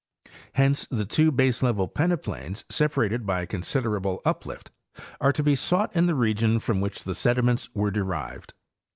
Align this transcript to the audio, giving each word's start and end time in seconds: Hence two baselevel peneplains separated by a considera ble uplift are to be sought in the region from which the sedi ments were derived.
Hence 0.53 0.87
two 0.87 1.31
baselevel 1.31 1.93
peneplains 1.93 2.63
separated 2.71 3.23
by 3.23 3.41
a 3.41 3.45
considera 3.45 4.01
ble 4.01 4.19
uplift 4.25 4.71
are 5.19 5.31
to 5.31 5.43
be 5.43 5.53
sought 5.53 5.95
in 5.95 6.07
the 6.07 6.15
region 6.15 6.57
from 6.57 6.81
which 6.81 7.03
the 7.03 7.13
sedi 7.13 7.43
ments 7.43 7.69
were 7.75 7.91
derived. 7.91 8.55